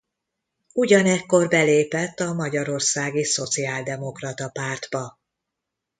[0.73, 5.19] Ugyanekkor belépett a Magyarországi Szociáldemokrata Pártba.